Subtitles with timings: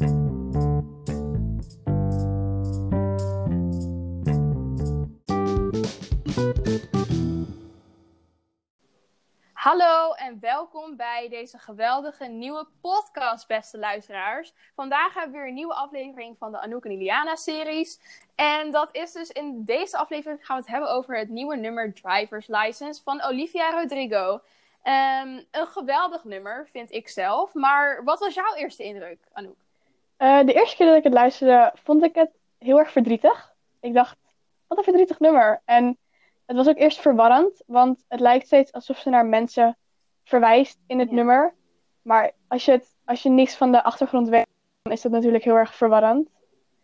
[0.00, 0.12] Hallo
[10.12, 14.54] en welkom bij deze geweldige nieuwe podcast, beste luisteraars.
[14.74, 18.00] Vandaag hebben we weer een nieuwe aflevering van de Anouk en Iliana series.
[18.34, 21.94] En dat is dus in deze aflevering gaan we het hebben over het nieuwe nummer
[21.94, 24.40] Driver's License van Olivia Rodrigo.
[24.82, 27.54] Ehm, een geweldig nummer, vind ik zelf.
[27.54, 29.56] Maar wat was jouw eerste indruk, Anouk?
[30.22, 33.54] Uh, de eerste keer dat ik het luisterde, vond ik het heel erg verdrietig.
[33.80, 34.16] Ik dacht,
[34.66, 35.60] wat een verdrietig nummer.
[35.64, 35.98] En
[36.46, 39.76] het was ook eerst verwarrend, want het lijkt steeds alsof ze naar mensen
[40.24, 41.14] verwijst in het Ja.
[41.14, 41.54] nummer.
[42.02, 44.46] Maar als je, het, als je niks van de achtergrond weet,
[44.82, 46.28] dan is dat natuurlijk heel erg verwarrend.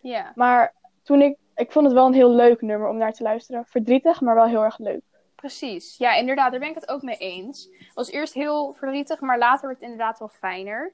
[0.00, 3.22] Ja, Maar toen ik, ik vond het wel een heel leuk nummer om naar te
[3.22, 3.64] luisteren.
[3.66, 5.02] Verdrietig, maar wel heel erg leuk.
[5.34, 5.96] precies.
[5.96, 7.68] Ja, inderdaad, daar ben ik het ook mee eens.
[7.78, 10.92] Het was eerst heel verdrietig, maar later werd het inderdaad wel fijner.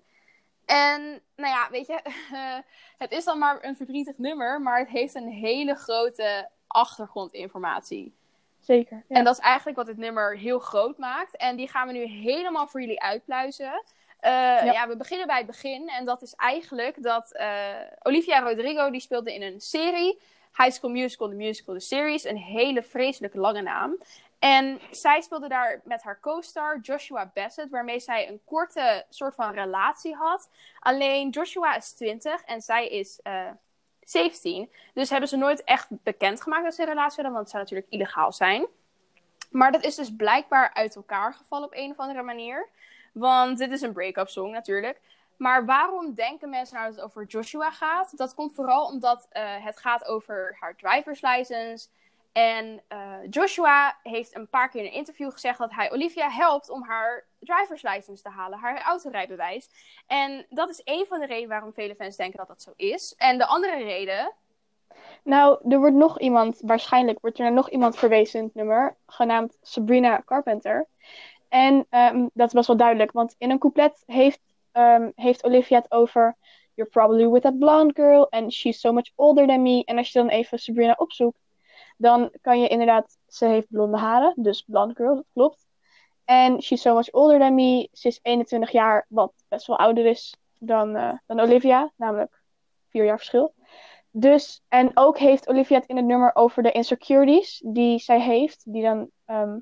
[0.71, 2.01] En, nou ja, weet je,
[3.05, 8.15] het is dan maar een verdrietig nummer, maar het heeft een hele grote achtergrondinformatie.
[8.61, 9.05] Zeker.
[9.09, 9.17] Ja.
[9.17, 11.37] En dat is eigenlijk wat dit nummer heel groot maakt.
[11.37, 13.83] En die gaan we nu helemaal voor jullie uitpluizen.
[14.21, 14.31] Eh,
[14.65, 14.89] ja.
[14.89, 15.89] we beginnen bij het begin.
[15.89, 20.19] En dat is eigenlijk dat eh, Olivia Rodrigo, die speelde in een serie.
[20.57, 22.25] High School Musical, The Musical, The Series.
[22.25, 23.99] Een hele vreselijk lange naam.
[24.41, 29.53] En zij speelde daar met haar co-star Joshua Bassett, waarmee zij een korte soort van
[29.55, 30.51] relatie had.
[30.79, 33.51] Alleen Joshua is 20 en zij is eh
[34.11, 34.71] 17.
[34.95, 37.93] Dus hebben ze nooit echt bekendgemaakt dat ze een relatie hadden, want het zou natuurlijk
[37.93, 38.67] illegaal zijn.
[39.51, 42.69] Maar dat is dus blijkbaar uit elkaar gevallen op een of andere manier.
[43.13, 45.01] Want dit is een break-up song natuurlijk.
[45.37, 48.17] Maar waarom denken mensen nou dat het over Joshua gaat?
[48.17, 51.89] Dat komt vooral omdat eh, het gaat over haar driver's license.
[52.33, 56.71] En eh, Joshua heeft een paar keer in een interview gezegd dat hij Olivia helpt
[56.71, 59.69] om haar driver's license te halen, haar autorijbewijs.
[60.07, 63.15] En dat is een van de redenen waarom vele fans denken dat dat zo is.
[63.17, 64.33] En de andere reden,
[65.23, 69.59] Nou, er wordt nog iemand, waarschijnlijk wordt er nog iemand verwezen in het nummer, genaamd
[69.63, 70.87] Sabrina Carpenter.
[71.49, 74.41] En ehm, dat best wel duidelijk, want in een couplet heeft,
[74.73, 76.37] ehm, heeft Olivia het over
[76.75, 79.85] You're probably with that blonde girl and she's so much older than me.
[79.85, 81.39] En als je dan even Sabrina opzoekt,
[82.01, 85.67] dan kan je inderdaad, ze heeft blonde haren, dus blonde girl, dat klopt.
[86.25, 87.89] En she's so much older than me.
[87.93, 92.43] Ze is 21 jaar, wat best wel ouder is dan, eh, dan Olivia, namelijk
[92.89, 93.55] vier jaar verschil.
[94.11, 98.73] Dus, en ook heeft Olivia het in het nummer over de insecurities die zij heeft,
[98.73, 99.59] die dan ehm,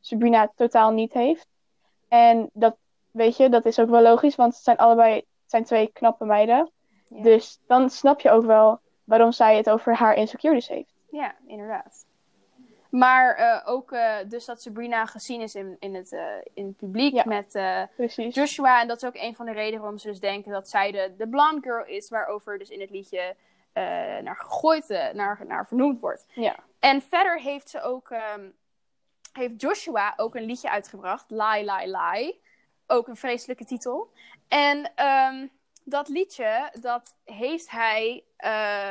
[0.00, 1.46] Sabrina totaal niet heeft.
[2.08, 2.76] En dat,
[3.10, 6.24] weet je, dat is ook wel logisch, want het zijn allebei het zijn twee knappe
[6.24, 6.72] meiden.
[7.08, 7.22] Ja.
[7.22, 10.92] Dus dan snap je ook wel waarom zij het over haar insecurities heeft.
[11.12, 12.04] Ja, inderdaad.
[12.90, 16.24] Maar eh, ook eh, dus dat Sabrina gezien is in, in, het, eh,
[16.54, 17.22] in het publiek Ja.
[17.26, 17.52] met.
[18.34, 18.80] Joshua.
[18.80, 21.14] En dat is ook een van de redenen waarom ze dus denken dat zij de,
[21.18, 23.36] de blonde girl is, waarover dus in het liedje
[24.22, 26.26] naar gegooid, naar, naar vernoemd wordt.
[26.34, 26.56] Ja.
[26.78, 28.48] En verder heeft ze ook, ehm,
[29.32, 32.40] heeft Joshua ook een liedje uitgebracht, Lie, Lie, Lie.
[32.86, 34.10] Ook een vreselijke titel.
[34.48, 35.46] En ehm,
[35.84, 38.22] dat liedje, dat heeft hij.
[38.36, 38.88] eh,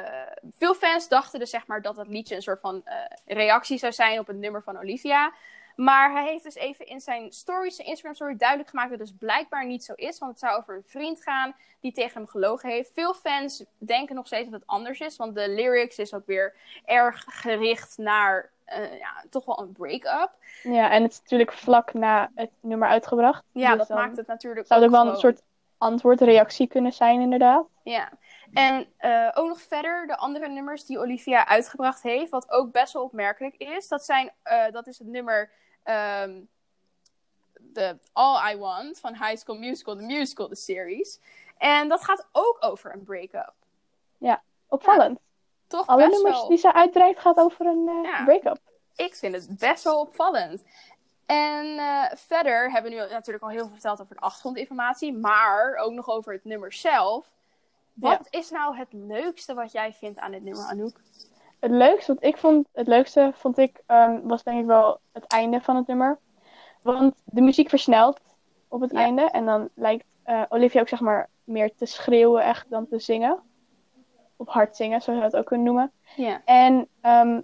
[0.57, 3.91] veel fans dachten dus zeg maar dat dat liedje een soort van eh, reactie zou
[3.93, 5.33] zijn op het nummer van Olivia.
[5.75, 9.07] Maar hij heeft dus even in zijn stories, zijn Instagram story, duidelijk gemaakt dat het
[9.07, 10.19] dus blijkbaar niet zo is.
[10.19, 12.91] Want het zou over een vriend gaan die tegen hem gelogen heeft.
[12.93, 15.17] Veel fans denken nog steeds dat het anders is.
[15.17, 20.31] Want de lyrics is ook weer erg gericht naar eh, ja, toch wel een break-up.
[20.63, 23.43] Ja, en het is natuurlijk vlak na het nummer uitgebracht.
[23.51, 25.31] Ja, Dus dat maakt het natuurlijk Zou het ook wel een gewoon-
[25.81, 27.65] soort antwoordreactie kunnen zijn, inderdaad.
[27.83, 28.11] Ja,
[28.53, 32.93] en eh, ook nog verder de andere nummers die Olivia uitgebracht heeft, wat ook best
[32.93, 33.87] wel opmerkelijk is.
[33.87, 35.51] Dat, zijn, eh, dat is het nummer
[35.83, 36.41] ehm,
[37.59, 41.19] de All I Want van High School Musical, The Musical, The Series.
[41.57, 43.53] En dat gaat ook over een break-up.
[44.67, 45.19] Opvallend.
[45.67, 46.47] Toch Alle nummers wel...
[46.47, 48.23] die ze uitdrijft gaat over een Ja.
[48.23, 48.57] break-up.
[48.95, 50.63] Ik vind het best wel opvallend.
[51.31, 55.75] En eh, verder hebben we nu natuurlijk al heel veel verteld over de achtergrondinformatie, maar
[55.75, 57.25] ook nog over het nummer zelf.
[57.93, 60.99] Wat is nou het leukste wat jij vindt aan dit nummer, Anouk?
[61.59, 65.23] Het leukste, wat ik vond, het leukste vond ik, ehm, was denk ik wel het
[65.27, 66.17] einde van het nummer.
[66.81, 68.19] Want de muziek versnelt
[68.67, 68.97] op het Ja.
[68.97, 69.21] einde.
[69.21, 73.39] En dan lijkt eh, Olivia ook zeg maar meer te schreeuwen echt dan te zingen.
[74.35, 75.91] Of hard zingen, zoals je dat ook kunnen noemen.
[76.15, 76.41] Ja.
[76.45, 77.41] En ehm,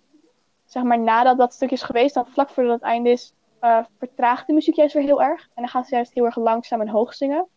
[0.65, 4.47] zeg maar nadat dat stuk is geweest, dan vlak voordat het einde is, eh, vertraagt
[4.47, 5.41] de muziek juist weer heel erg.
[5.41, 7.47] En dan gaat ze juist heel erg langzaam en hoog zingen.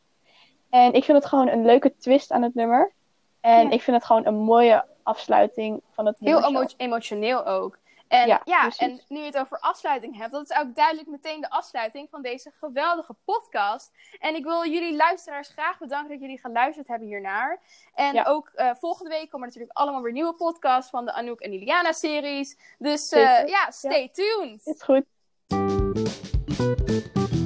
[0.70, 2.92] En ik vind het gewoon een leuke twist aan het nummer.
[3.40, 3.70] En Ja.
[3.70, 6.60] ik vind het gewoon een mooie afsluiting van het Heel nummer.
[6.60, 7.78] emo- emotioneel ook.
[8.08, 11.40] En ja, Ja, en nu je het over afsluiting hebt, dat is ook duidelijk meteen
[11.40, 13.90] de afsluiting van deze geweldige podcast.
[14.20, 17.60] En ik wil jullie luisteraars graag bedanken dat jullie geluisterd hebben hiernaar.
[17.94, 18.24] En Ja.
[18.24, 21.92] ook eh, volgende week komen natuurlijk allemaal weer nieuwe podcasts van de Anouk en Liliana
[21.92, 22.58] series.
[22.78, 24.66] Dus eh, ja, stay tuned.
[24.66, 25.04] Is goed.
[25.94, 27.39] Música